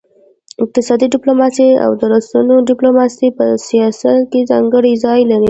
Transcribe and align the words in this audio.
اقتصادي 0.63 1.07
ډيپلوماسي 1.15 1.69
او 1.83 1.91
د 1.99 2.01
رسنيو 2.13 2.65
ډيپلوماسي 2.69 3.27
په 3.37 3.45
سیاست 3.67 4.19
کي 4.31 4.41
ځانګړی 4.51 4.93
ځای 5.05 5.21
لري. 5.29 5.39